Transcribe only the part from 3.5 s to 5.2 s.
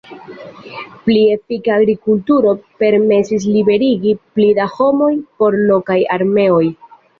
liberigi pli da homoj